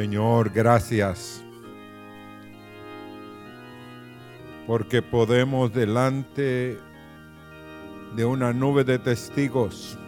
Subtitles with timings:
[0.00, 1.44] Señor, gracias.
[4.66, 6.78] Porque podemos delante
[8.16, 9.98] de una nube de testigos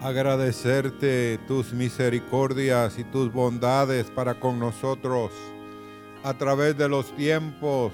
[0.00, 5.30] agradecerte tus misericordias y tus bondades para con nosotros
[6.24, 7.92] a través de los tiempos,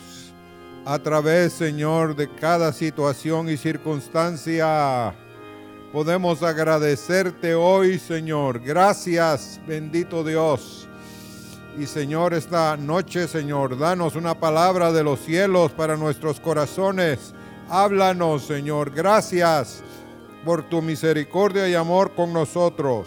[0.84, 5.12] a través, Señor, de cada situación y circunstancia.
[5.94, 8.58] Podemos agradecerte hoy, Señor.
[8.58, 10.88] Gracias, bendito Dios.
[11.78, 17.32] Y Señor, esta noche, Señor, danos una palabra de los cielos para nuestros corazones.
[17.68, 18.90] Háblanos, Señor.
[18.90, 19.84] Gracias
[20.44, 23.06] por tu misericordia y amor con nosotros.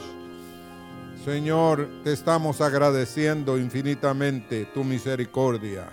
[1.26, 5.90] Señor, te estamos agradeciendo infinitamente tu misericordia.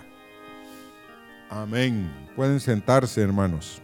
[1.49, 2.29] Amén.
[2.37, 3.81] Pueden sentarse, hermanos.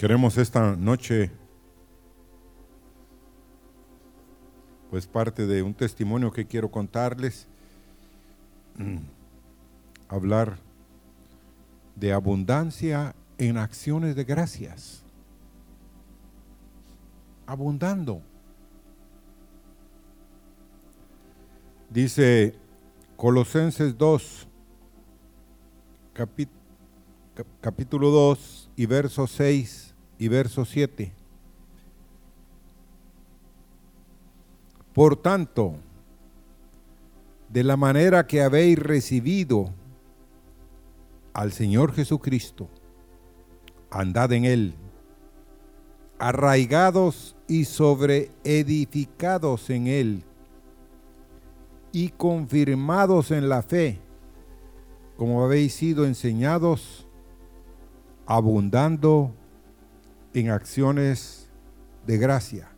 [0.00, 1.30] Queremos esta noche,
[4.88, 7.46] pues parte de un testimonio que quiero contarles,
[10.08, 10.56] hablar
[11.96, 15.04] de abundancia en acciones de gracias.
[17.46, 18.22] Abundando.
[21.90, 22.54] Dice
[23.18, 24.48] Colosenses 2,
[26.14, 26.48] capi-
[27.34, 29.89] cap- capítulo 2 y verso 6
[30.20, 31.12] y verso 7.
[34.92, 35.76] Por tanto,
[37.48, 39.70] de la manera que habéis recibido
[41.32, 42.68] al Señor Jesucristo,
[43.90, 44.74] andad en Él,
[46.18, 50.22] arraigados y sobreedificados en Él,
[51.92, 53.98] y confirmados en la fe,
[55.16, 57.06] como habéis sido enseñados,
[58.26, 59.32] abundando
[60.34, 61.48] en acciones
[62.06, 62.68] de gracia.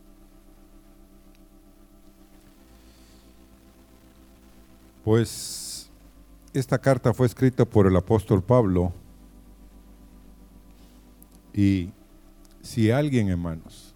[5.03, 5.89] Pues
[6.53, 8.93] esta carta fue escrita por el apóstol Pablo
[11.53, 11.91] y
[12.61, 13.93] si alguien, hermanos,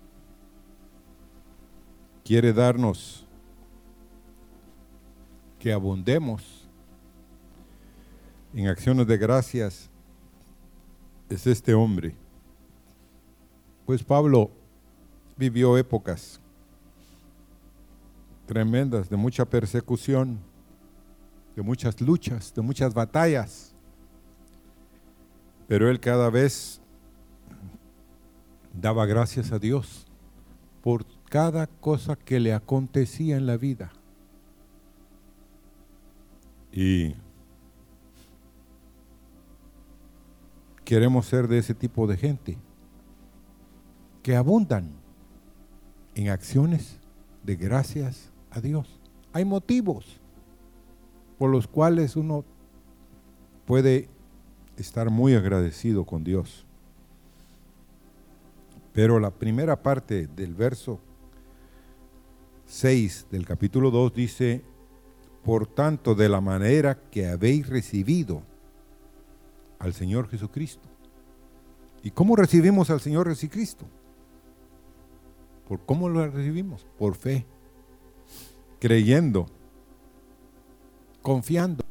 [2.24, 3.26] quiere darnos
[5.60, 6.68] que abundemos
[8.54, 9.90] en acciones de gracias,
[11.30, 12.16] es este hombre.
[13.88, 14.52] Pues Pablo
[15.38, 16.42] vivió épocas
[18.46, 20.40] tremendas de mucha persecución,
[21.56, 23.74] de muchas luchas, de muchas batallas.
[25.70, 26.82] Pero él cada vez
[28.74, 30.06] daba gracias a Dios
[30.84, 33.94] por cada cosa que le acontecía en la vida.
[36.74, 37.16] Y
[40.84, 42.67] queremos ser de ese tipo de gente
[44.28, 44.90] que abundan
[46.14, 47.00] en acciones
[47.44, 49.00] de gracias a Dios.
[49.32, 50.20] Hay motivos
[51.40, 52.44] por los cuales uno
[53.66, 54.10] puede
[54.76, 56.66] estar muy agradecido con Dios.
[58.92, 61.00] Pero la primera parte del verso
[62.66, 64.62] 6 del capítulo 2 dice,
[65.42, 68.42] por tanto, de la manera que habéis recibido
[69.80, 70.90] al Señor Jesucristo.
[72.04, 73.86] ¿Y cómo recibimos al Señor Jesucristo?
[75.68, 76.86] ¿Por cómo lo recibimos?
[76.98, 77.46] Por fe,
[78.80, 79.48] creyendo,
[81.22, 81.84] confiando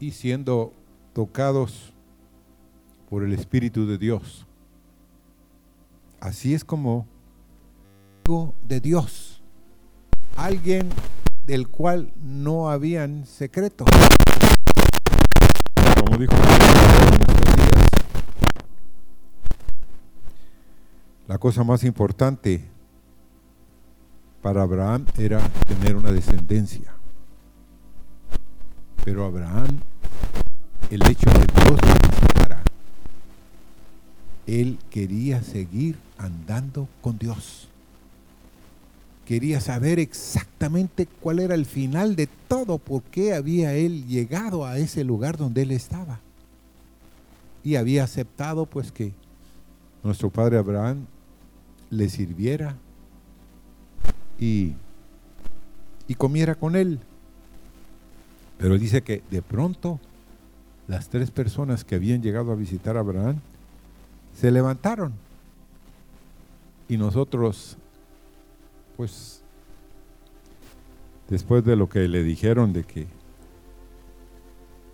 [0.00, 0.72] y siendo
[1.12, 1.92] tocados
[3.08, 4.46] por el Espíritu de Dios.
[6.20, 7.06] Así es como
[8.66, 9.40] de Dios,
[10.34, 10.88] alguien
[11.46, 13.86] del cual no habían secretos.
[16.04, 16.34] Como dijo
[21.28, 22.64] la cosa más importante
[24.42, 26.94] para Abraham era tener una descendencia.
[29.04, 29.80] Pero Abraham,
[30.90, 32.06] el hecho de Dios le
[34.46, 37.68] él quería seguir andando con Dios.
[39.26, 44.78] Quería saber exactamente cuál era el final de todo, por qué había él llegado a
[44.78, 46.20] ese lugar donde él estaba.
[47.64, 49.12] Y había aceptado pues que
[50.04, 51.06] nuestro padre Abraham
[51.96, 52.76] le sirviera
[54.38, 54.74] y,
[56.06, 57.00] y comiera con él.
[58.58, 60.00] Pero dice que de pronto
[60.88, 63.40] las tres personas que habían llegado a visitar a Abraham
[64.34, 65.12] se levantaron.
[66.88, 67.76] Y nosotros,
[68.96, 69.42] pues,
[71.28, 73.06] después de lo que le dijeron de que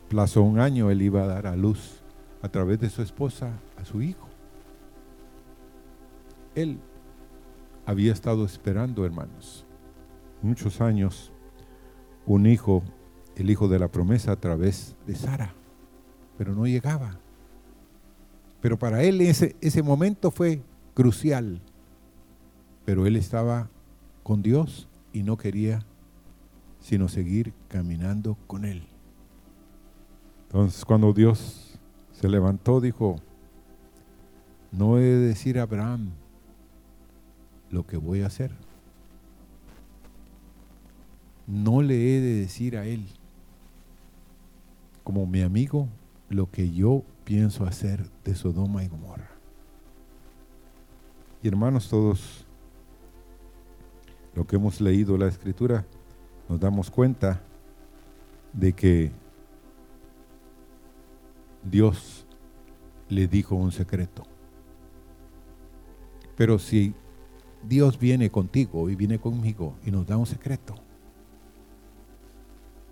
[0.08, 2.00] plazo un año él iba a dar a luz
[2.42, 3.50] a través de su esposa
[3.80, 4.28] a su hijo.
[6.54, 6.78] Él
[7.86, 9.66] había estado esperando, hermanos,
[10.42, 11.32] muchos años,
[12.26, 12.82] un hijo,
[13.36, 15.54] el hijo de la promesa a través de Sara,
[16.38, 17.18] pero no llegaba.
[18.60, 20.62] Pero para él ese, ese momento fue
[20.94, 21.60] crucial.
[22.84, 23.70] Pero él estaba
[24.22, 25.84] con Dios y no quería
[26.80, 28.82] sino seguir caminando con él.
[30.46, 31.78] Entonces cuando Dios
[32.12, 33.16] se levantó dijo,
[34.70, 36.10] no he de decir a Abraham
[37.72, 38.52] lo que voy a hacer.
[41.48, 43.04] No le he de decir a él,
[45.02, 45.88] como mi amigo,
[46.28, 49.30] lo que yo pienso hacer de Sodoma y Gomorra.
[51.42, 52.46] Y hermanos todos,
[54.34, 55.84] lo que hemos leído la escritura,
[56.48, 57.42] nos damos cuenta
[58.52, 59.10] de que
[61.64, 62.26] Dios
[63.08, 64.24] le dijo un secreto.
[66.36, 66.94] Pero si
[67.68, 70.74] Dios viene contigo y viene conmigo y nos da un secreto,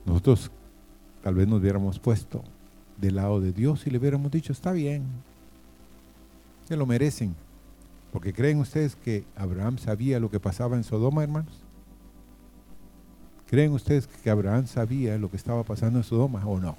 [0.06, 0.50] nosotros
[1.22, 2.42] tal vez nos hubiéramos puesto
[2.96, 5.04] del lado de Dios y le hubiéramos dicho, está bien,
[6.66, 7.34] se lo merecen.
[8.12, 11.54] Porque creen ustedes que Abraham sabía lo que pasaba en Sodoma, hermanos.
[13.46, 16.76] ¿Creen ustedes que Abraham sabía lo que estaba pasando en Sodoma o no?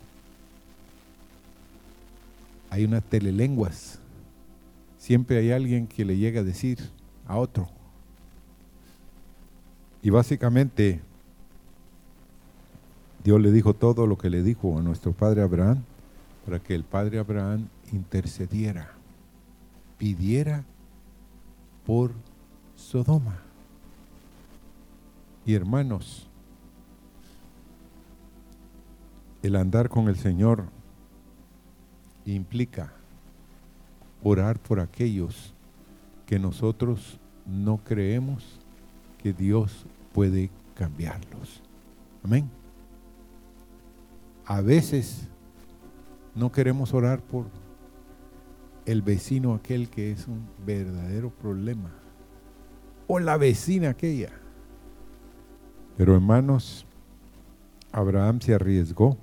[2.70, 4.00] Hay unas telelenguas.
[4.98, 6.80] Siempre hay alguien que le llega a decir
[7.28, 7.70] a otro.
[10.04, 11.02] Y básicamente
[13.24, 15.84] Dios le dijo todo lo que le dijo a nuestro padre Abraham
[16.46, 18.92] para que el padre Abraham intercediera,
[19.98, 20.64] pidiera
[21.86, 22.12] por
[22.76, 23.40] Sodoma.
[25.46, 26.28] Y hermanos,
[29.44, 30.66] el andar con el Señor
[32.26, 32.94] implica
[34.24, 35.54] orar por aquellos
[36.26, 38.61] que nosotros no creemos
[39.22, 41.62] que Dios puede cambiarlos.
[42.24, 42.50] Amén.
[44.46, 45.28] A veces
[46.36, 47.46] no queremos orar por
[48.86, 51.92] el vecino aquel que es un verdadero problema.
[53.08, 54.32] O la vecina aquella.
[55.98, 56.86] Pero hermanos,
[57.92, 59.18] Abraham se arriesgó,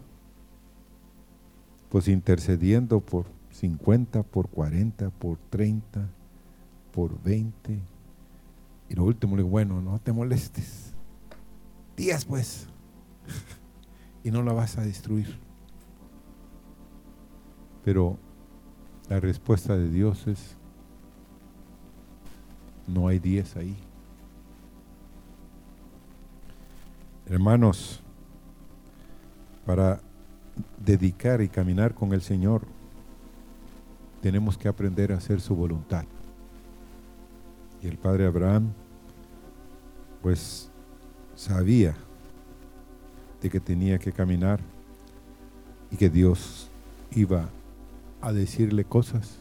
[1.88, 6.08] pues intercediendo por 50, por 40, por 30,
[6.92, 7.80] por 20.
[8.88, 10.94] Y lo último le digo, bueno, no te molestes.
[11.96, 12.68] Días pues.
[14.24, 15.38] y no la vas a destruir.
[17.84, 18.18] Pero
[19.08, 20.56] la respuesta de Dios es,
[22.86, 23.76] no hay diez ahí.
[27.26, 28.02] Hermanos,
[29.66, 30.00] para
[30.78, 32.66] dedicar y caminar con el Señor,
[34.22, 36.04] tenemos que aprender a hacer su voluntad.
[37.82, 38.72] Y el padre Abraham,
[40.22, 40.70] pues,
[41.34, 41.94] sabía
[43.40, 44.60] de que tenía que caminar
[45.90, 46.68] y que Dios
[47.12, 47.48] iba
[48.20, 49.38] a decirle cosas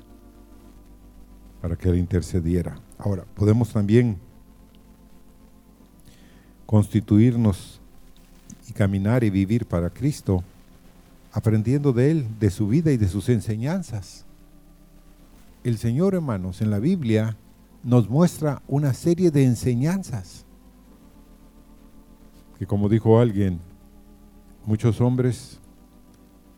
[1.61, 2.79] para que él intercediera.
[2.97, 4.17] Ahora, podemos también
[6.65, 7.79] constituirnos
[8.69, 10.43] y caminar y vivir para Cristo,
[11.31, 14.25] aprendiendo de Él, de su vida y de sus enseñanzas.
[15.63, 17.37] El Señor, hermanos, en la Biblia
[17.83, 20.45] nos muestra una serie de enseñanzas
[22.57, 23.59] que, como dijo alguien,
[24.65, 25.59] muchos hombres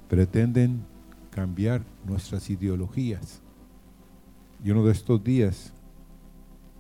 [0.08, 0.86] pretenden
[1.30, 3.42] cambiar nuestras ideologías.
[4.64, 5.74] Y uno de estos días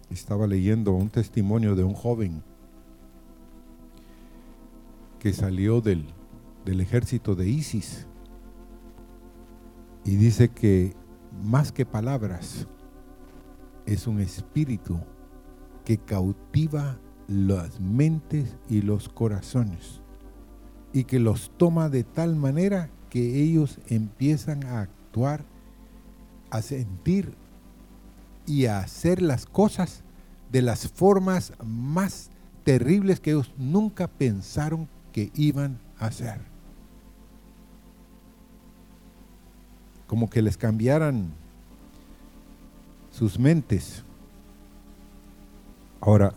[0.10, 2.42] estaba leyendo un testimonio de un joven
[5.20, 6.06] que salió del,
[6.66, 8.08] del ejército de ISIS
[10.06, 10.94] y dice que
[11.44, 12.68] más que palabras
[13.90, 15.00] es un espíritu
[15.84, 20.02] que cautiva las mentes y los corazones
[20.94, 25.44] y que los toma de tal manera que ellos empiezan a actuar,
[26.52, 27.34] a sentir
[28.46, 30.04] y a hacer las cosas
[30.52, 32.30] de las formas más
[32.64, 36.42] terribles que ellos nunca pensaron que iban a hacer.
[40.06, 41.34] Como que les cambiaran
[43.20, 44.06] sus mentes.
[46.00, 46.34] Ahora,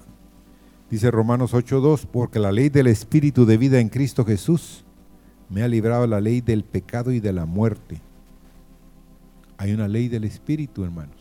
[0.90, 4.84] dice Romanos 8.2, porque la ley del Espíritu de vida en Cristo Jesús
[5.48, 8.00] me ha librado la ley del pecado y de la muerte.
[9.58, 11.14] Hay una ley del Espíritu, hermanos,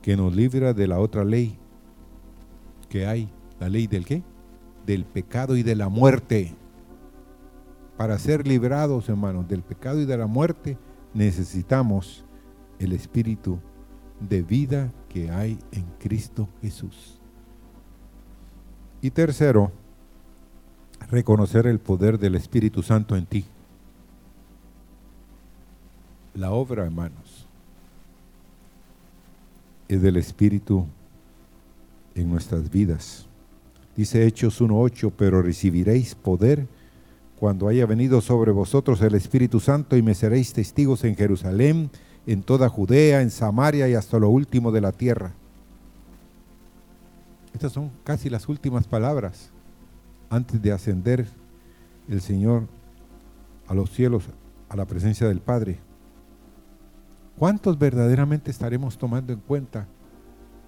[0.00, 1.58] que nos libra de la otra ley
[2.88, 3.28] que hay.
[3.60, 4.22] ¿La ley del qué?
[4.86, 6.54] Del pecado y de la muerte.
[7.98, 10.78] Para ser librados, hermanos, del pecado y de la muerte,
[11.12, 12.25] necesitamos
[12.78, 13.58] el Espíritu
[14.20, 17.18] de vida que hay en Cristo Jesús.
[19.02, 19.72] Y tercero,
[21.10, 23.44] reconocer el poder del Espíritu Santo en ti.
[26.34, 27.46] La obra, hermanos,
[29.88, 30.86] es del Espíritu
[32.14, 33.26] en nuestras vidas.
[33.96, 36.66] Dice Hechos 1.8, pero recibiréis poder
[37.38, 41.90] cuando haya venido sobre vosotros el Espíritu Santo y me seréis testigos en Jerusalén,
[42.26, 45.32] en toda Judea, en Samaria y hasta lo último de la tierra.
[47.54, 49.50] Estas son casi las últimas palabras
[50.28, 51.26] antes de ascender
[52.08, 52.64] el Señor
[53.68, 54.24] a los cielos,
[54.68, 55.78] a la presencia del Padre.
[57.38, 59.86] ¿Cuántos verdaderamente estaremos tomando en cuenta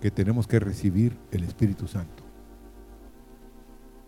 [0.00, 2.23] que tenemos que recibir el Espíritu Santo?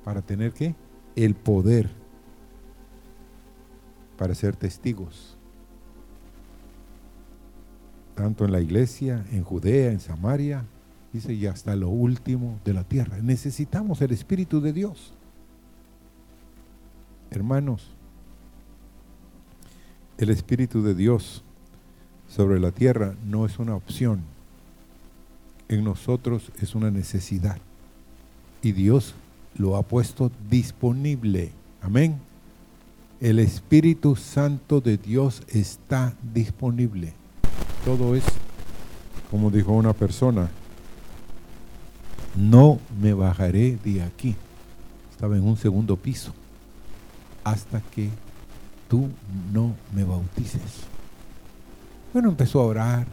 [0.04, 0.74] Para tener que
[1.16, 1.90] el poder
[4.16, 5.38] para ser testigos
[8.20, 10.62] tanto en la iglesia, en Judea, en Samaria,
[11.10, 13.16] dice, y hasta lo último de la tierra.
[13.22, 15.14] Necesitamos el Espíritu de Dios.
[17.30, 17.88] Hermanos,
[20.18, 21.42] el Espíritu de Dios
[22.28, 24.20] sobre la tierra no es una opción.
[25.70, 27.56] En nosotros es una necesidad.
[28.60, 29.14] Y Dios
[29.56, 31.52] lo ha puesto disponible.
[31.80, 32.18] Amén.
[33.18, 37.14] El Espíritu Santo de Dios está disponible.
[37.84, 38.24] Todo es,
[39.30, 40.50] como dijo una persona,
[42.36, 44.36] no me bajaré de aquí.
[45.10, 46.32] Estaba en un segundo piso
[47.44, 48.10] hasta que
[48.88, 49.08] tú
[49.52, 50.84] no me bautices.
[52.12, 53.06] Bueno, empezó a orar,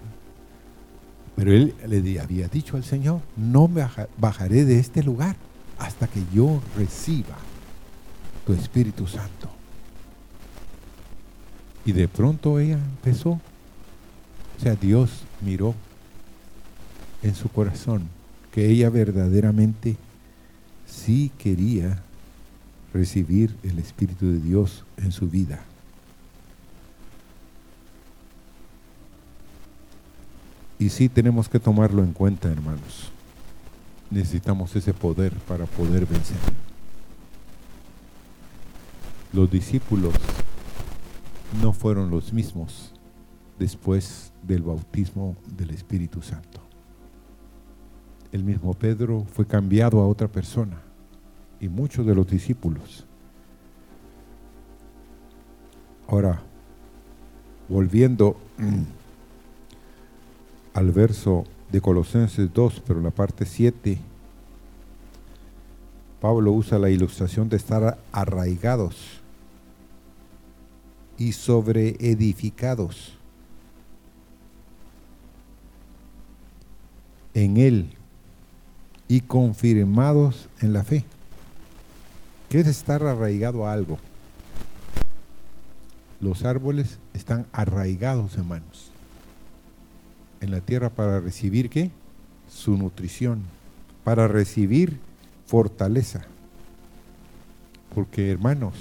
[1.36, 5.36] pero él le había dicho al Señor, no me bajaré de este lugar
[5.78, 7.38] hasta que yo reciba
[8.46, 9.50] tu Espíritu Santo.
[11.86, 13.40] Y de pronto ella empezó
[14.58, 15.76] o sea, Dios miró
[17.22, 18.10] en su corazón
[18.52, 19.98] que ella verdaderamente
[20.88, 22.02] sí quería
[22.94, 25.60] recibir el Espíritu de Dios en su vida.
[30.80, 33.12] Y sí tenemos que tomarlo en cuenta, hermanos.
[34.10, 36.38] Necesitamos ese poder para poder vencer.
[39.34, 40.14] Los discípulos
[41.62, 42.94] no fueron los mismos
[43.60, 46.62] después del bautismo del Espíritu Santo.
[48.32, 50.82] El mismo Pedro fue cambiado a otra persona
[51.60, 53.06] y muchos de los discípulos.
[56.08, 56.42] Ahora,
[57.68, 58.38] volviendo
[60.74, 63.98] al verso de Colosenses 2, pero la parte 7,
[66.22, 69.22] Pablo usa la ilustración de estar arraigados
[71.18, 73.17] y sobreedificados
[77.38, 77.86] en Él
[79.08, 81.06] y confirmados en la fe.
[82.50, 84.00] ¿Qué es estar arraigado a algo?
[86.20, 88.92] Los árboles están arraigados, hermanos,
[90.42, 91.92] en la tierra para recibir qué?
[92.50, 93.44] Su nutrición,
[94.04, 94.98] para recibir
[95.46, 96.24] fortaleza.
[97.94, 98.74] Porque, hermanos,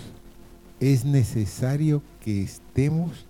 [0.81, 3.27] es necesario que estemos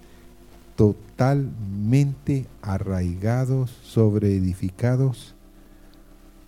[0.77, 5.35] totalmente arraigados, sobreedificados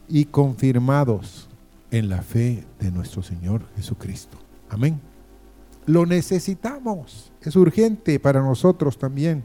[0.08, 1.48] y confirmados
[1.90, 4.38] en la fe de nuestro Señor Jesucristo.
[4.68, 5.00] Amén.
[5.86, 7.32] Lo necesitamos.
[7.40, 9.42] Es urgente para nosotros también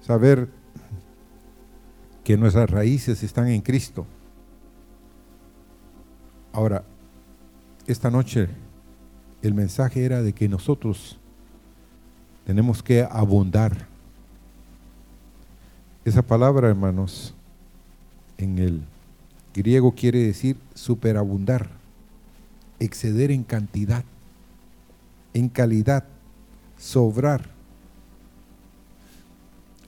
[0.00, 0.48] saber
[2.24, 4.06] que nuestras raíces están en Cristo.
[6.52, 6.84] Ahora,
[7.86, 8.48] esta noche
[9.42, 11.18] el mensaje era de que nosotros
[12.46, 13.86] tenemos que abundar.
[16.04, 17.34] Esa palabra, hermanos,
[18.36, 18.82] en el
[19.54, 21.70] griego quiere decir superabundar,
[22.78, 24.04] exceder en cantidad,
[25.32, 26.04] en calidad,
[26.78, 27.48] sobrar.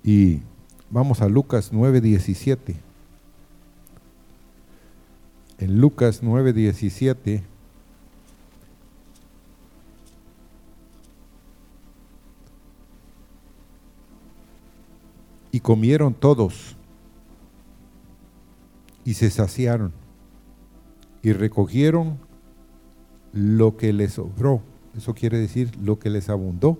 [0.02, 0.40] Y
[0.88, 2.76] vamos a Lucas 9:17.
[5.58, 7.42] En Lucas 9:17
[15.56, 16.76] y comieron todos
[19.06, 19.94] y se saciaron
[21.22, 22.18] y recogieron
[23.32, 24.60] lo que les sobró,
[24.94, 26.78] eso quiere decir lo que les abundó,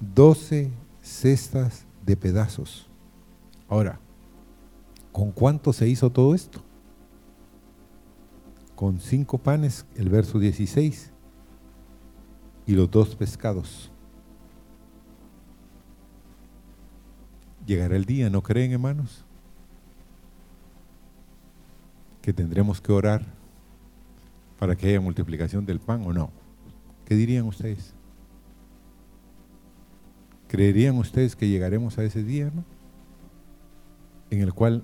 [0.00, 0.70] doce
[1.02, 2.88] cestas de pedazos.
[3.68, 4.00] Ahora,
[5.12, 6.62] ¿con cuánto se hizo todo esto?
[8.74, 11.12] Con cinco panes, el verso 16,
[12.64, 13.91] y los dos pescados.
[17.66, 19.24] Llegará el día, ¿no creen hermanos?
[22.20, 23.24] Que tendremos que orar
[24.58, 26.30] para que haya multiplicación del pan o no.
[27.04, 27.94] ¿Qué dirían ustedes?
[30.48, 32.52] ¿Creerían ustedes que llegaremos a ese día?
[34.30, 34.82] En el cual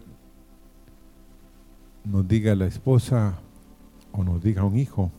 [2.04, 3.38] nos diga la esposa
[4.12, 5.10] o nos diga un hijo,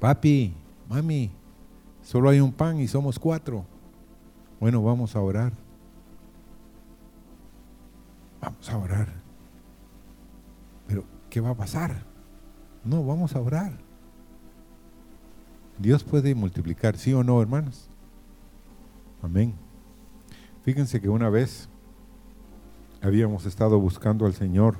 [0.00, 0.52] papi,
[0.88, 1.30] mami,
[2.02, 3.64] solo hay un pan y somos cuatro.
[4.58, 5.61] Bueno, vamos a orar.
[8.42, 9.08] Vamos a orar.
[10.88, 12.04] Pero, ¿qué va a pasar?
[12.84, 13.78] No, vamos a orar.
[15.78, 17.88] Dios puede multiplicar, ¿sí o no, hermanos?
[19.22, 19.54] Amén.
[20.64, 21.68] Fíjense que una vez
[23.00, 24.76] habíamos estado buscando al Señor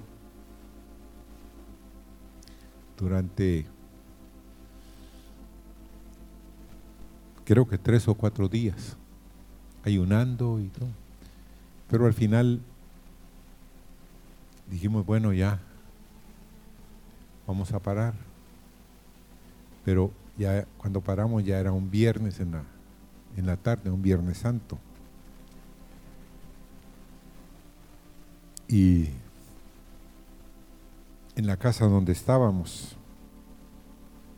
[2.99, 3.67] durante
[7.45, 8.97] creo que tres o cuatro días,
[9.85, 10.89] ayunando y todo.
[11.89, 12.61] Pero al final
[14.73, 15.61] dijimos, bueno, ya,
[17.47, 18.15] vamos a parar.
[19.85, 22.65] Pero ya cuando paramos ya era un viernes en la,
[23.37, 24.79] en la tarde, un viernes santo.
[28.67, 29.11] Y
[31.37, 32.97] en la casa donde estábamos,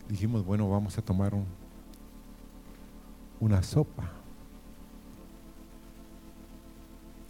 [0.09, 1.33] dijimos, bueno, vamos a tomar
[3.39, 4.11] una sopa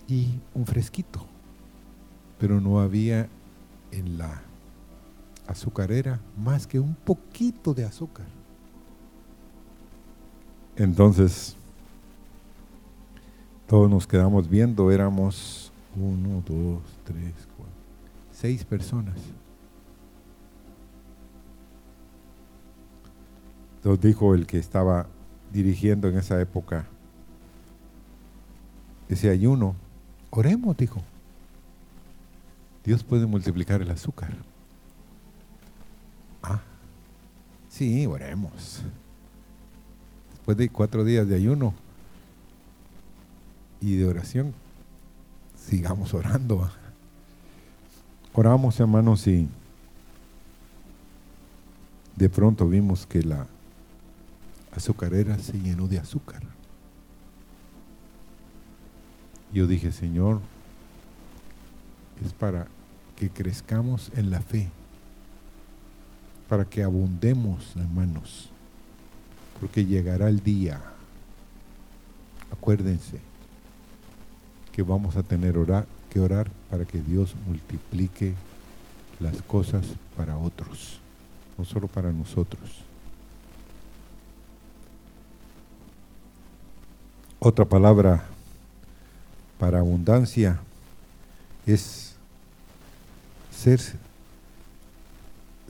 [0.08, 1.33] y un fresquito
[2.38, 3.28] pero no había
[3.90, 4.42] en la
[5.46, 8.26] azucarera más que un poquito de azúcar.
[10.76, 11.56] Entonces,
[13.66, 17.74] todos nos quedamos viendo, éramos uno, dos, tres, cuatro,
[18.32, 19.16] seis personas.
[23.76, 25.06] Entonces dijo el que estaba
[25.52, 26.86] dirigiendo en esa época
[29.08, 29.76] ese ayuno,
[30.30, 31.02] oremos, dijo.
[32.84, 34.34] Dios puede multiplicar el azúcar.
[36.42, 36.60] Ah,
[37.70, 38.82] sí, oremos.
[40.32, 41.72] Después de cuatro días de ayuno
[43.80, 44.52] y de oración,
[45.56, 46.70] sigamos orando.
[48.34, 49.48] Oramos, hermanos, y
[52.16, 53.46] de pronto vimos que la
[54.76, 56.42] azucarera se llenó de azúcar.
[59.52, 60.40] Yo dije, Señor,
[62.24, 62.66] es para
[63.16, 64.68] que crezcamos en la fe,
[66.48, 68.50] para que abundemos, hermanos,
[69.60, 70.80] porque llegará el día,
[72.52, 73.20] acuérdense,
[74.72, 75.54] que vamos a tener
[76.10, 78.34] que orar para que Dios multiplique
[79.20, 80.98] las cosas para otros,
[81.56, 82.82] no solo para nosotros.
[87.38, 88.24] Otra palabra
[89.58, 90.58] para abundancia
[91.66, 92.13] es
[93.54, 93.80] ser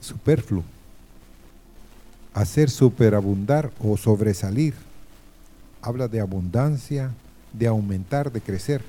[0.01, 0.63] superfluo,
[2.33, 4.73] hacer superabundar o sobresalir.
[5.81, 7.11] Habla de abundancia,
[7.53, 8.83] de aumentar, de crecer.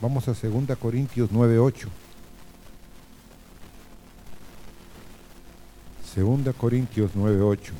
[0.00, 1.88] Vamos a 2 Corintios 9:8.
[6.14, 7.72] 2 Corintios 9:8.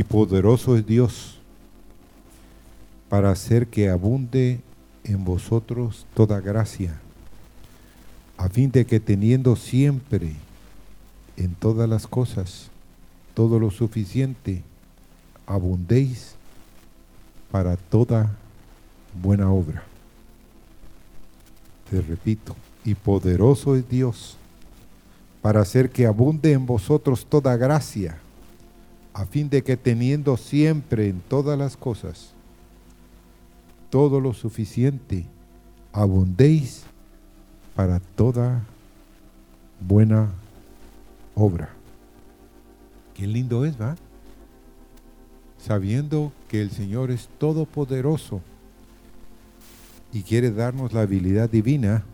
[0.00, 1.36] Y poderoso es Dios
[3.10, 4.60] para hacer que abunde
[5.04, 6.98] en vosotros toda gracia,
[8.38, 10.32] a fin de que teniendo siempre
[11.36, 12.70] en todas las cosas
[13.34, 14.62] todo lo suficiente,
[15.44, 16.34] abundéis
[17.50, 18.34] para toda
[19.22, 19.82] buena obra.
[21.90, 24.38] Te repito, y poderoso es Dios
[25.42, 28.18] para hacer que abunde en vosotros toda gracia,
[29.12, 32.32] a fin de que teniendo siempre en todas las cosas
[33.90, 35.26] todo lo suficiente,
[35.92, 36.84] abundéis
[37.74, 38.62] para toda
[39.80, 40.30] buena
[41.34, 41.70] obra.
[43.14, 43.96] Qué lindo es, ¿va?
[45.58, 48.40] Sabiendo que el Señor es todopoderoso
[50.12, 52.04] y quiere darnos la habilidad divina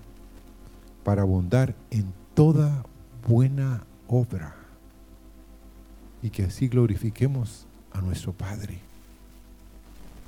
[1.04, 2.84] para abundar en toda
[3.26, 4.65] buena obra
[6.26, 8.80] y que así glorifiquemos a nuestro Padre.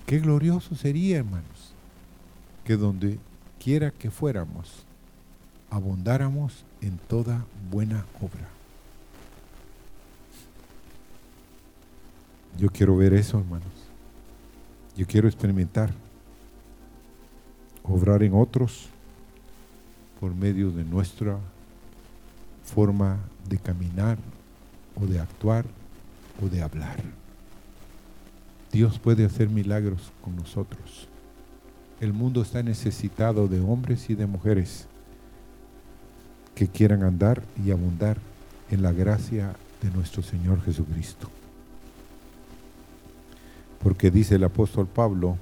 [0.06, 1.74] Qué glorioso sería, hermanos,
[2.64, 3.18] que donde
[3.58, 4.84] quiera que fuéramos,
[5.68, 8.48] abundáramos en toda buena obra.
[12.56, 13.66] Yo quiero ver eso, hermanos.
[14.96, 15.92] Yo quiero experimentar,
[17.82, 18.86] obrar en otros
[20.20, 21.40] por medio de nuestra
[22.64, 24.16] forma de caminar
[24.94, 25.64] o de actuar
[26.42, 26.96] o de hablar.
[28.72, 31.08] Dios puede hacer milagros con nosotros.
[32.00, 34.86] El mundo está necesitado de hombres y de mujeres
[36.54, 38.18] que quieran andar y abundar
[38.70, 41.28] en la gracia de nuestro Señor Jesucristo.
[43.82, 45.36] Porque dice el apóstol Pablo,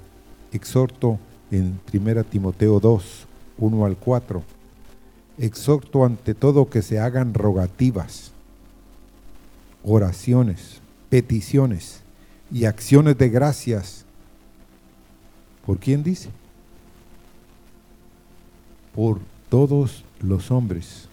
[0.51, 1.19] exhorto
[1.51, 3.25] en 1 Timoteo 2,
[3.57, 4.43] 1 al 4,
[5.37, 8.31] exhorto ante todo que se hagan rogativas,
[9.83, 12.01] oraciones, peticiones
[12.51, 14.05] y acciones de gracias.
[15.65, 16.29] ¿Por quién dice?
[18.95, 21.07] Por todos los hombres,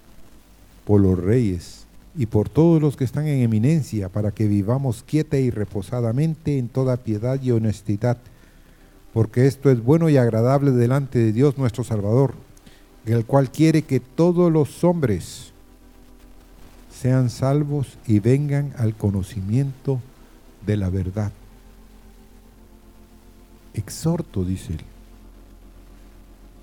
[0.87, 1.85] por los reyes
[2.17, 6.69] y por todos los que están en eminencia, para que vivamos quieta y reposadamente en
[6.69, 8.19] toda piedad y honestidad,
[9.13, 12.35] porque esto es bueno y agradable delante de Dios nuestro Salvador
[13.07, 15.53] el cual quiere que todos los hombres
[17.01, 20.01] sean salvos y vengan al conocimiento
[20.65, 21.33] de la verdad.
[23.75, 24.77] Exhorto, dice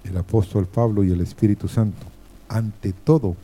[0.04, 2.08] el apóstol Pablo y el Espíritu Santo,
[2.48, 3.36] ante todo,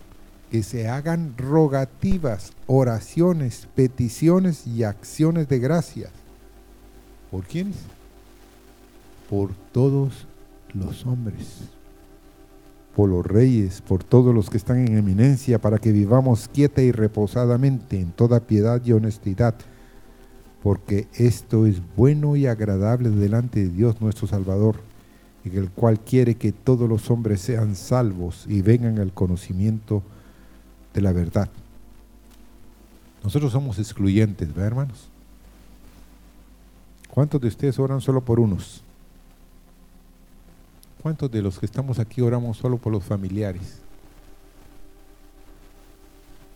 [0.49, 6.11] que se hagan rogativas, oraciones, peticiones y acciones de gracias.
[7.29, 7.75] ¿Por quiénes?
[9.29, 10.25] Por todos
[10.73, 11.76] los hombres
[12.97, 16.91] por los reyes, por todos los que están en eminencia, para que vivamos quieta y
[16.91, 19.53] reposadamente en toda piedad y honestidad,
[20.63, 24.77] porque esto es bueno y agradable delante de Dios nuestro Salvador,
[25.45, 30.01] en el cual quiere que todos los hombres sean salvos y vengan al conocimiento
[30.91, 31.49] de la verdad.
[33.23, 35.07] Nosotros somos excluyentes, ¿verdad, hermanos?
[37.11, 38.81] ¿Cuántos de ustedes oran solo por unos?
[41.07, 43.79] ¿Cuántos de los que estamos aquí oramos solo por los familiares?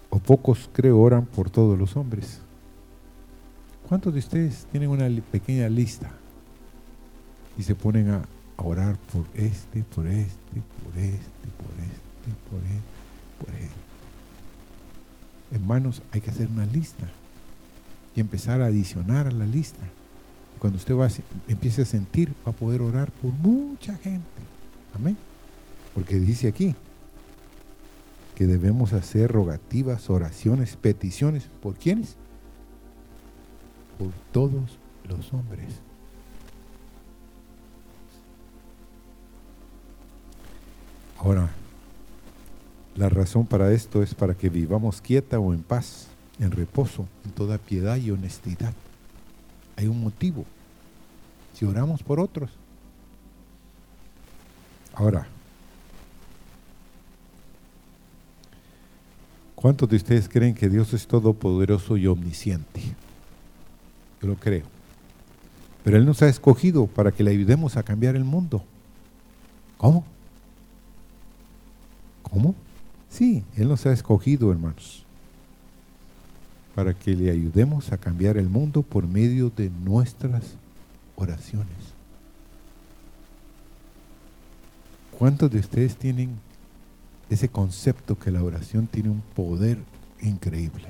[0.10, 2.42] O pocos creo oran por todos los hombres.
[3.88, 6.12] ¿Cuántos de ustedes tienen una pequeña lista
[7.58, 8.24] y se ponen a,
[8.58, 13.72] orar por este, por este, por este, por este, por este, por este?
[15.54, 17.10] Hermanos, hay que hacer una lista
[18.18, 19.86] y empezar a adicionar a la lista
[20.62, 20.96] cuando usted
[21.48, 24.22] empiece a sentir, va a poder orar por mucha gente.
[24.94, 25.18] Amén.
[25.96, 26.76] Porque dice aquí
[28.36, 31.50] que debemos hacer rogativas, oraciones, peticiones.
[31.64, 32.16] ¿Por quiénes?
[33.98, 34.78] Por todos
[35.10, 35.74] los hombres.
[41.18, 41.50] Ahora,
[42.96, 46.06] la razón para esto es para que vivamos quieta o en paz,
[46.38, 48.76] en reposo, en toda piedad y honestidad
[49.76, 50.46] hay un motivo.
[51.54, 52.50] Si oramos por otros.
[54.94, 55.28] Ahora,
[59.56, 62.82] ¿cuántos de ustedes creen que Dios es todopoderoso y omnisciente?
[64.22, 64.66] Yo lo creo.
[65.84, 68.64] Pero Él nos ha escogido para que le ayudemos a cambiar el mundo.
[69.78, 70.04] ¿Cómo?
[72.22, 72.56] ¿Cómo?
[73.10, 75.06] Sí, Él nos ha escogido, hermanos
[76.82, 80.56] para que le ayudemos a cambiar el mundo por medio de nuestras
[81.16, 81.94] oraciones.
[85.16, 86.32] ¿Cuántos de ustedes tienen
[87.30, 89.78] ese concepto que la oración tiene un poder
[90.24, 90.88] increíble?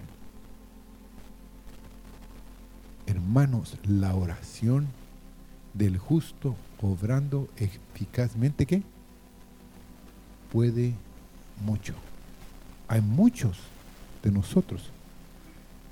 [3.06, 4.88] Hermanos, la oración
[5.74, 8.82] del justo obrando eficazmente, ¿qué?
[10.54, 10.94] Puede
[11.66, 11.96] mucho.
[12.88, 13.58] Hay muchos
[14.24, 14.90] de nosotros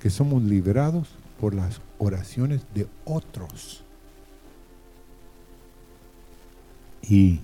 [0.00, 1.08] que somos liberados
[1.40, 3.84] por las oraciones de otros.
[7.02, 7.40] Y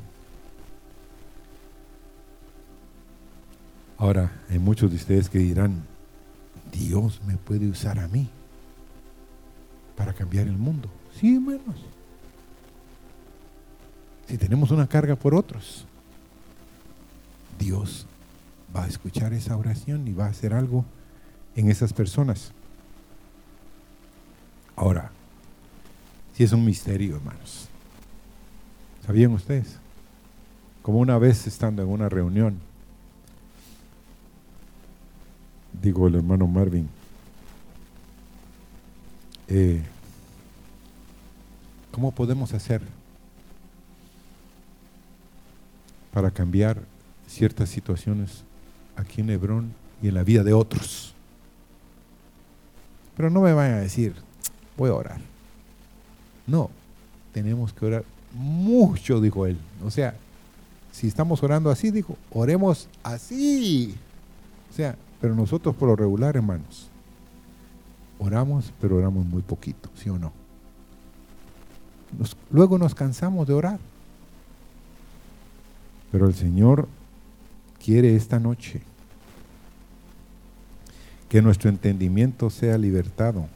[3.99, 5.83] Ahora, hay muchos de ustedes que dirán,
[6.71, 8.29] Dios me puede usar a mí
[9.97, 10.90] para cambiar el mundo.
[11.19, 11.83] Sí, hermanos.
[14.29, 15.87] Si tenemos una carga por otros,
[17.59, 18.07] Dios
[18.75, 20.85] va a escuchar esa oración y va a hacer algo
[21.57, 22.53] en esas personas.
[24.77, 25.11] Ahora,
[26.37, 27.69] si es un misterio, hermanos.
[29.07, 29.79] ¿Sabían ustedes?
[30.83, 32.59] Como una vez estando en una reunión,
[35.83, 36.88] digo el hermano Marvin,
[39.49, 39.83] eh,
[41.90, 42.83] ¿cómo podemos hacer
[46.12, 46.83] para cambiar
[47.27, 48.42] ciertas situaciones
[48.97, 51.16] aquí en Hebrón y en la vida de otros?
[53.17, 54.15] Pero no me vayan a decir,
[54.77, 55.21] voy a orar.
[56.47, 56.71] No,
[57.33, 59.59] tenemos que orar mucho, dijo él.
[59.85, 60.15] O sea,
[60.93, 63.95] si estamos orando así, dijo, oremos así.
[64.71, 66.89] O sea, pero nosotros por lo regular, hermanos,
[68.19, 70.33] oramos, pero oramos muy poquito, ¿sí o no?
[72.51, 73.79] luego nos cansamos de orar.
[76.13, 76.89] Pero el Señor
[77.83, 78.81] quiere esta noche
[81.29, 83.47] que nuestro entendimiento sea libertado,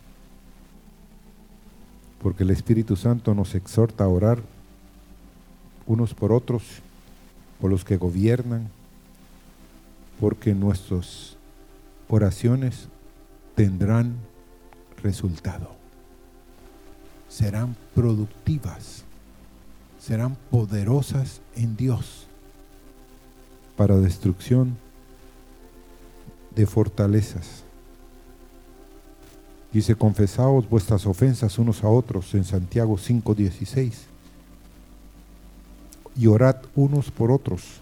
[2.22, 4.40] porque el Espíritu Santo nos exhorta a orar
[5.86, 6.62] unos por otros,
[7.60, 8.68] por los que gobiernan,
[10.18, 11.36] porque nuestras
[12.08, 12.88] oraciones
[13.54, 14.14] tendrán
[15.02, 15.70] resultado,
[17.28, 19.04] serán productivas,
[19.98, 22.26] serán poderosas en Dios
[23.76, 24.76] para destrucción
[26.54, 27.64] de fortalezas.
[29.72, 33.92] Dice, confesaos vuestras ofensas unos a otros en Santiago 5:16
[36.16, 37.80] y orad unos por otros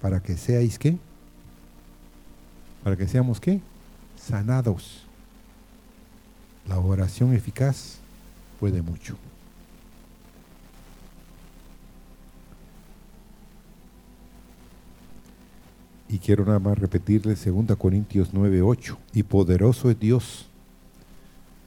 [0.00, 0.96] para que seáis qué?
[2.84, 3.60] Para que seamos qué?
[4.16, 5.02] Sanados.
[6.68, 7.98] La oración eficaz
[8.60, 9.16] puede mucho.
[16.08, 18.96] Y quiero nada más repetirle 2 Corintios 9:8.
[19.12, 20.46] Y poderoso es Dios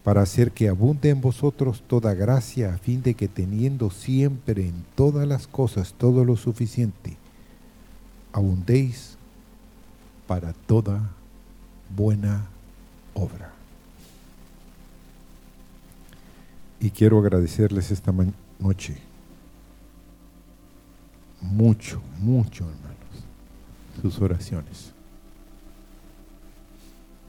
[0.03, 4.85] para hacer que abunde en vosotros toda gracia, a fin de que teniendo siempre en
[4.95, 7.17] todas las cosas todo lo suficiente,
[8.31, 9.17] abundéis
[10.25, 11.11] para toda
[11.95, 12.47] buena
[13.13, 13.51] obra.
[16.79, 18.13] Y quiero agradecerles esta
[18.57, 19.09] noche
[21.41, 22.88] mucho, mucho, hermanos,
[24.01, 24.93] sus oraciones.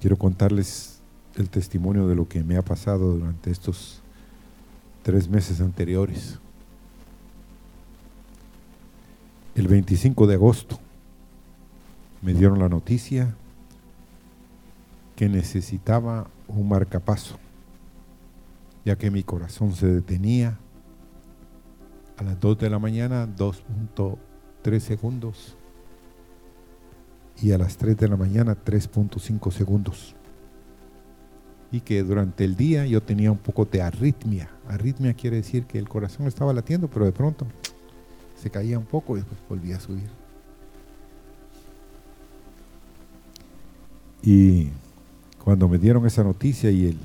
[0.00, 1.00] Quiero contarles
[1.36, 4.00] el testimonio de lo que me ha pasado durante estos
[5.02, 6.38] tres meses anteriores.
[9.54, 10.78] El 25 de agosto
[12.22, 13.34] me dieron la noticia
[15.16, 17.38] que necesitaba un marcapaso,
[18.84, 20.58] ya que mi corazón se detenía
[22.16, 25.56] a las 2 de la mañana, 2.3 segundos,
[27.42, 30.14] y a las 3 de la mañana, 3.5 segundos
[31.72, 34.50] y que durante el día yo tenía un poco de arritmia.
[34.68, 37.46] Arritmia quiere decir que el corazón estaba latiendo, pero de pronto
[38.40, 40.08] se caía un poco y después volvía a subir.
[44.22, 44.68] Y
[45.42, 46.98] cuando me dieron esa noticia y el,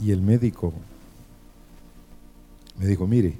[0.00, 0.72] y el médico
[2.78, 3.34] me dijo, mire,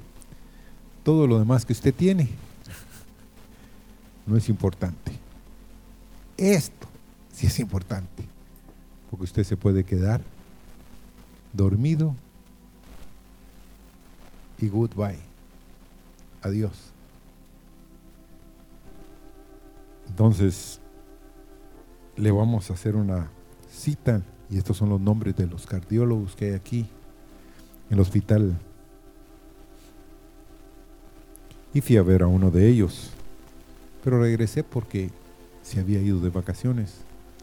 [1.03, 2.29] todo lo demás que usted tiene
[4.25, 5.11] no es importante.
[6.37, 6.87] Esto
[7.33, 8.23] sí es importante
[9.09, 10.21] porque usted se puede quedar
[11.53, 12.15] dormido
[14.59, 15.19] y goodbye.
[16.41, 16.71] Adiós.
[20.07, 20.79] Entonces,
[22.15, 23.29] le vamos a hacer una
[23.71, 26.87] cita, y estos son los nombres de los cardiólogos que hay aquí
[27.89, 28.57] en el hospital.
[31.73, 33.11] Y fui a ver a uno de ellos,
[34.03, 35.09] pero regresé porque
[35.61, 37.01] se había ido de vacaciones.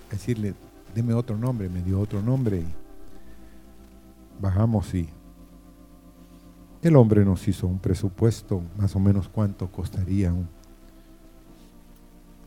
[0.08, 0.54] A decirle,
[0.94, 2.64] deme otro nombre, me dio otro nombre.
[4.40, 5.08] Bajamos y
[6.82, 10.48] el hombre nos hizo un presupuesto, más o menos cuánto costaría un,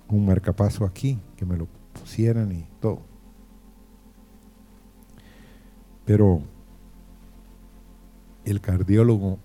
[0.08, 3.02] un marcapaso aquí, que me lo pusieran y todo.
[6.06, 6.41] Pero
[8.45, 9.38] el cardiólogo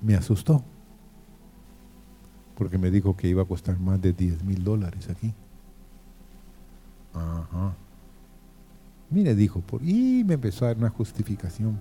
[0.00, 0.62] me asustó,
[2.58, 5.32] porque me dijo que iba a costar más de 10 mil dólares aquí.
[7.14, 7.72] Ajá.
[9.10, 11.78] Mire, dijo, por, y me empezó a dar una justificación.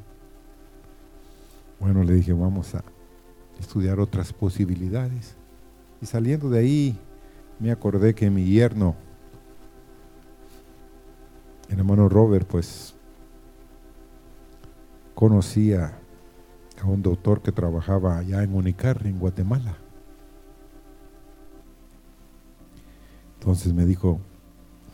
[1.80, 2.84] Bueno, le dije, vamos a
[3.60, 5.36] estudiar otras posibilidades.
[6.00, 7.00] Y saliendo de ahí,
[7.60, 8.96] me acordé que mi yerno,
[11.70, 12.94] el hermano Robert, pues
[15.16, 15.98] conocía
[16.80, 19.76] a un doctor que trabajaba allá en Unicar, en Guatemala.
[23.48, 24.20] Entonces me dijo,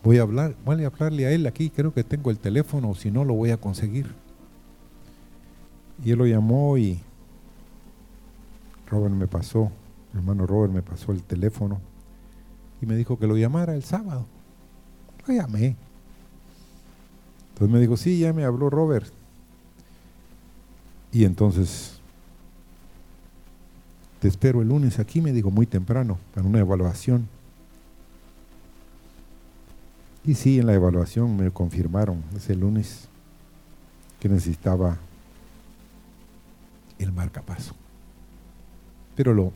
[0.04, 3.10] voy a hablar, voy a hablarle a él aquí, creo que tengo el teléfono, si
[3.10, 4.14] no lo voy a conseguir.
[6.06, 7.00] Y él lo llamó y
[8.92, 9.72] Robert me pasó,
[10.14, 11.82] mi hermano Robert me pasó el teléfono
[12.80, 14.28] y me dijo que lo llamara el sábado.
[15.26, 15.76] Lo llamé.
[17.54, 19.12] Entonces me dijo, sí, ya me habló Robert.
[21.12, 22.00] Y entonces,
[24.20, 27.28] te espero el lunes aquí, me dijo muy temprano, para una evaluación.
[30.26, 33.10] Y sí, en la evaluación me confirmaron ese lunes
[34.20, 34.98] que necesitaba
[36.98, 37.76] el marcapaso.
[39.16, 39.52] Pero lo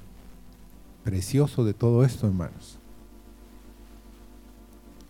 [1.05, 2.77] precioso de todo esto, hermanos,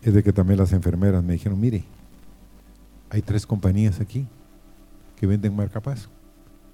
[0.02, 1.84] es de que también las enfermeras me dijeron, mire,
[3.10, 4.26] hay tres compañías aquí
[5.16, 6.08] que venden marcapaso,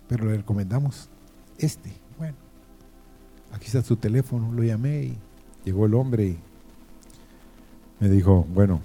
[0.09, 1.09] pero le recomendamos
[1.57, 1.90] este.
[2.18, 2.37] Bueno,
[3.51, 5.18] aquí está su teléfono, lo llamé y
[5.64, 6.38] llegó el hombre y
[8.05, 8.83] me dijo, bueno,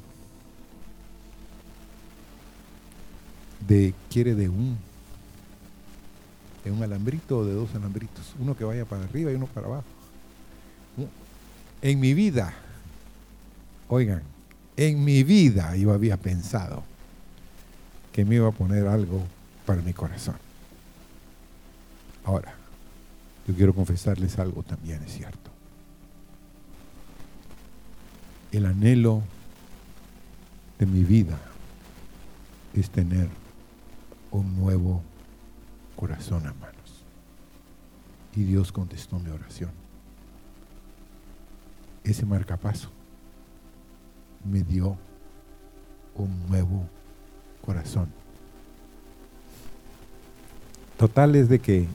[3.68, 4.78] de, quiere de un,
[6.64, 9.68] de un alambrito o de dos alambritos, uno que vaya para arriba y uno para
[9.68, 9.84] abajo.
[11.82, 12.54] En mi vida,
[13.90, 14.24] oigan,
[14.78, 16.82] en mi vida yo había pensado
[18.14, 19.22] que me iba a poner algo
[19.66, 20.38] para mi corazón.
[22.24, 22.54] Ahora,
[23.46, 25.59] yo quiero confesarles algo también, es cierto.
[28.52, 29.22] El anhelo
[30.80, 31.38] de mi vida
[32.74, 33.28] es tener
[34.32, 35.02] un nuevo
[35.96, 37.04] corazón, hermanos.
[38.36, 39.72] Y Dios contestó mi oración.
[42.04, 42.90] Ese marcapaso
[44.50, 44.98] me dio
[46.16, 46.88] un nuevo
[47.66, 48.10] corazón.
[50.98, 51.88] Total es de que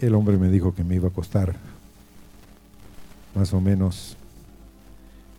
[0.00, 1.56] el hombre me dijo que me iba a costar
[3.34, 4.16] más o menos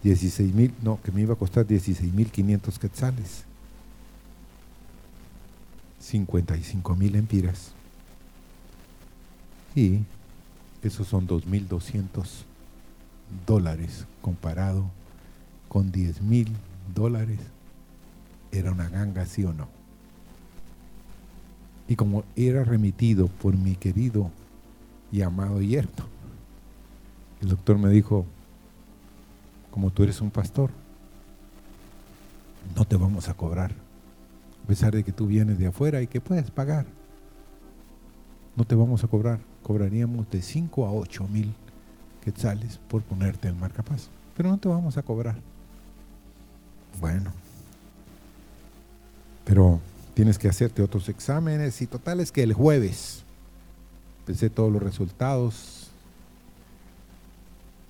[0.04, 3.44] 16 mil, no, que me iba a costar 16 mil 500 quetzales.
[6.00, 7.74] 55 mil empiras.
[9.76, 10.00] Y
[10.82, 12.26] esos son 2.200
[13.46, 14.90] dólares comparado
[15.70, 16.52] con 10 mil
[16.94, 17.40] dólares.
[18.52, 19.68] Era una ganga, sí o no.
[21.88, 24.32] Y como era remitido por mi querido
[25.12, 26.06] y amado yerno,
[27.42, 28.26] el doctor me dijo,
[29.72, 30.70] como tú eres un pastor,
[32.76, 33.72] no te vamos a cobrar.
[34.64, 36.86] A pesar de que tú vienes de afuera y que puedes pagar,
[38.56, 39.40] no te vamos a cobrar.
[39.64, 41.54] Cobraríamos de 5 a 8 mil
[42.24, 44.10] quetzales por ponerte el marcapaso.
[44.36, 45.36] Pero no te vamos a cobrar.
[47.00, 47.32] Bueno,
[49.46, 49.80] pero
[50.14, 53.24] tienes que hacerte otros exámenes y total es que el jueves
[54.26, 55.90] pensé todos los resultados.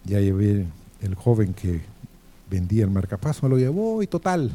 [0.05, 0.65] Ya llevé
[1.01, 1.81] el joven que
[2.49, 4.51] vendía el marcapaso me lo llevó y total.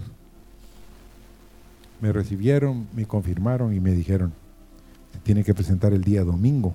[2.00, 4.32] Me recibieron, me confirmaron y me dijeron,
[5.12, 6.74] se tiene que presentar el día domingo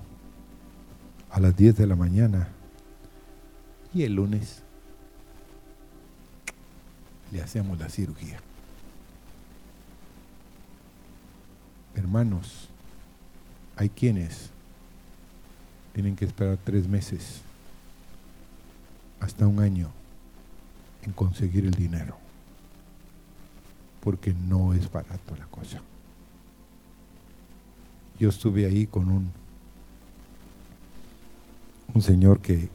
[1.30, 2.48] a las 10 de la mañana
[3.94, 4.62] y el lunes
[7.30, 8.40] le hacemos la cirugía.
[11.94, 12.68] Hermanos,
[13.76, 14.50] hay quienes
[15.94, 17.42] tienen que esperar tres meses
[19.22, 19.88] hasta un año
[21.02, 22.16] en conseguir el dinero,
[24.00, 25.80] porque no es barato la cosa.
[28.18, 29.30] Yo estuve ahí con un,
[31.94, 32.68] un señor que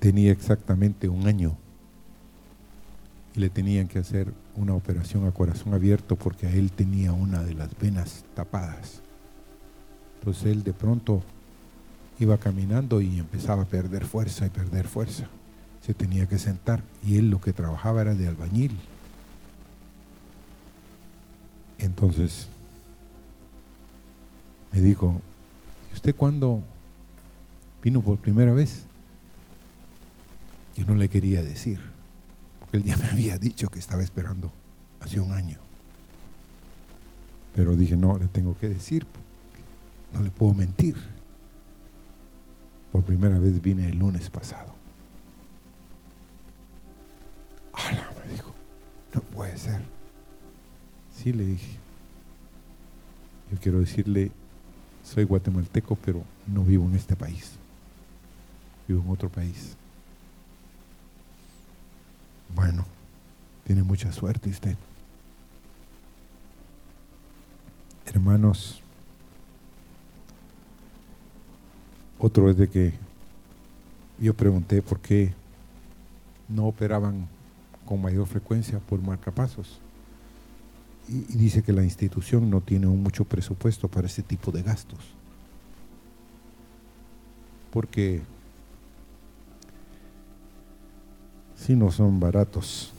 [0.00, 1.54] tenía exactamente un año
[3.34, 7.42] y le tenían que hacer una operación a corazón abierto porque a él tenía una
[7.42, 9.02] de las venas tapadas.
[10.18, 11.22] Entonces él de pronto
[12.24, 15.26] iba caminando y empezaba a perder fuerza y perder fuerza.
[15.86, 18.76] Se tenía que sentar y él lo que trabajaba era de albañil.
[21.78, 22.48] Entonces
[24.72, 25.20] me dijo,
[25.90, 26.62] ¿y usted cuándo
[27.82, 28.84] vino por primera vez?
[30.76, 31.78] Yo no le quería decir,
[32.58, 34.50] porque él ya me había dicho que estaba esperando
[35.00, 35.58] hace un año.
[37.54, 39.06] Pero dije, no, le tengo que decir,
[40.12, 40.96] no le puedo mentir.
[42.94, 44.72] Por primera vez vine el lunes pasado.
[47.72, 48.08] ¡Hala!
[48.24, 48.54] Me dijo,
[49.12, 49.82] no puede ser.
[51.12, 51.72] Sí, le dije.
[53.50, 54.30] Yo quiero decirle,
[55.02, 57.54] soy guatemalteco, pero no vivo en este país.
[58.86, 59.76] Vivo en otro país.
[62.54, 62.86] Bueno,
[63.64, 64.76] tiene mucha suerte usted.
[68.06, 68.83] Hermanos,
[72.24, 72.94] otro es de que
[74.18, 75.34] yo pregunté por qué
[76.48, 77.28] no operaban
[77.84, 79.78] con mayor frecuencia por marcapasos.
[81.06, 85.00] Y, dice que la institución no tiene mucho presupuesto para ese tipo de gastos.
[87.70, 88.22] Porque
[91.56, 92.90] si no son baratos.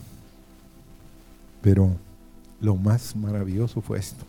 [1.62, 1.96] Pero
[2.60, 4.24] lo más maravilloso fue esto.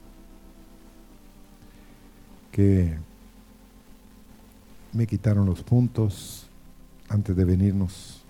[2.52, 2.98] Que
[4.94, 6.48] me quitaron los puntos
[7.10, 8.22] antes de venirnos.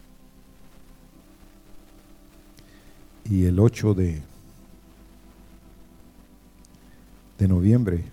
[3.26, 4.22] Y el 8 de,
[7.38, 8.06] de noviembre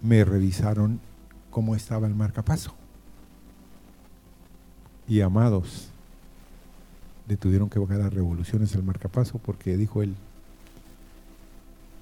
[0.00, 1.00] me revisaron
[1.50, 2.74] cómo estaba el marcapaso.
[5.06, 5.88] Y amados,
[7.26, 10.14] le tuvieron que bajar las revoluciones al marcapaso porque dijo él,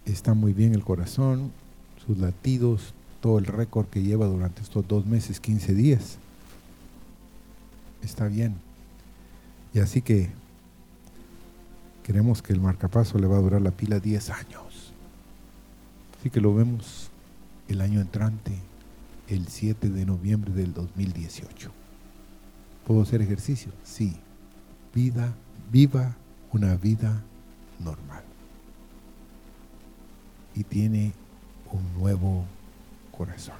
[0.04, 1.52] está muy bien el corazón,
[2.06, 6.18] sus latidos, todo el récord que lleva durante estos dos meses, 15 días.
[8.02, 8.54] Está bien.
[9.74, 10.30] Y así que
[12.04, 14.92] queremos que el marcapaso le va a durar la pila 10 años.
[16.18, 17.10] Así que lo vemos
[17.68, 18.52] el año entrante,
[19.28, 21.70] el 7 de noviembre del 2018.
[22.86, 23.72] ¿Puedo hacer ejercicio?
[23.82, 24.14] Sí.
[24.94, 25.34] Vida,
[25.72, 26.14] viva
[26.52, 27.22] una vida
[27.80, 28.22] normal.
[30.54, 31.12] Y tiene
[31.72, 32.44] un nuevo
[33.16, 33.56] corazón.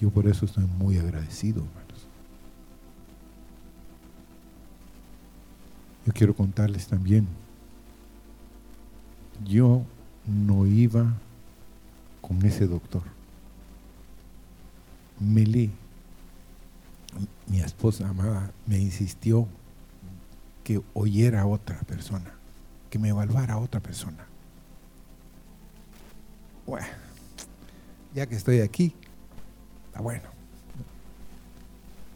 [0.00, 2.06] Yo por eso estoy muy agradecido, hermanos.
[6.04, 7.28] Yo quiero contarles también,
[9.44, 9.82] yo
[10.26, 11.12] no iba
[12.20, 13.02] con ese doctor.
[15.20, 15.70] Meli,
[17.46, 19.46] mi esposa amada, me insistió
[20.64, 22.32] que oyera a otra persona,
[22.92, 24.26] que me evaluara otra persona.
[26.66, 26.86] Bueno,
[28.14, 28.94] ya que estoy aquí,
[29.86, 30.24] está bueno.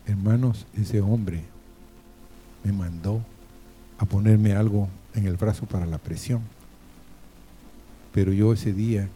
[0.04, 1.42] Hermanos, ese hombre
[2.62, 3.22] me mandó
[3.96, 6.42] a ponerme algo en el brazo para la presión.
[8.12, 9.08] Pero yo ese día,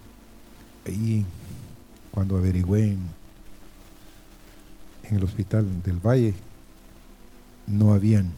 [0.87, 1.27] ahí,
[2.11, 3.01] cuando averigüé en,
[5.03, 6.33] en el hospital del Valle,
[7.67, 8.33] no habían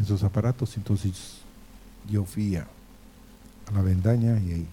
[0.00, 1.38] esos aparatos, entonces
[2.08, 2.66] yo fui a,
[3.72, 4.66] la vendaña y ahí,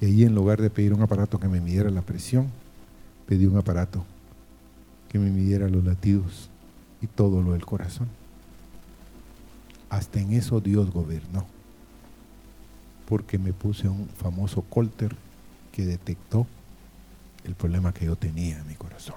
[0.00, 2.48] y ahí en lugar de pedir un aparato que me midiera la presión,
[3.26, 4.04] pedí un aparato
[5.08, 6.48] que me midiera los latidos
[7.00, 8.08] y todo lo del corazón.
[9.88, 11.46] Hasta en eso Dios gobernó,
[13.08, 15.14] porque me puse un famoso colter
[15.70, 16.46] que detectó
[17.44, 19.16] el problema que yo tenía en mi corazón.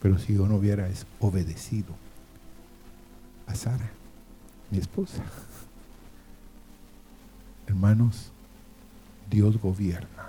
[0.00, 0.88] Pero si yo no hubiera
[1.20, 1.94] obedecido
[3.48, 3.90] a Sara,
[4.70, 5.24] mi esposa,
[7.66, 8.30] hermanos,
[9.30, 10.28] Dios gobierna.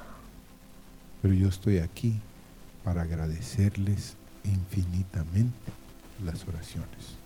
[1.22, 2.20] Pero yo estoy aquí
[2.84, 5.72] para agradecerles infinitamente
[6.24, 7.18] las oraciones.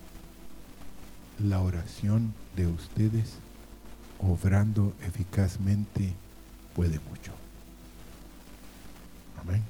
[1.38, 3.34] La oración de ustedes,
[4.20, 6.12] obrando eficazmente,
[6.74, 7.32] puede mucho.
[9.40, 9.62] Amén.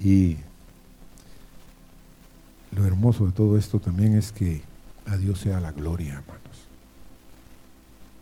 [0.00, 0.38] Y
[2.72, 4.62] lo hermoso de todo esto también es que
[5.06, 6.40] a Dios sea la gloria, hermanos.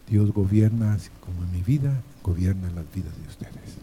[0.08, 3.76] Dios gobierna, así como en mi vida, gobierna en las vidas de ustedes.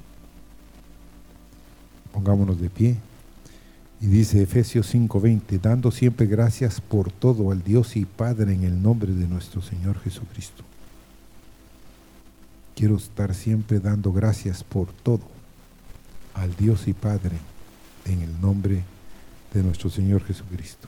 [2.11, 2.97] Pongámonos de pie.
[4.01, 8.81] Y dice Efesios 5:20, dando siempre gracias por todo al Dios y Padre en el
[8.81, 10.63] nombre de nuestro Señor Jesucristo.
[12.75, 15.21] Quiero estar siempre dando gracias por todo
[16.33, 17.37] al Dios y Padre
[18.05, 18.83] en el nombre
[19.55, 20.87] de nuestro Señor Jesucristo.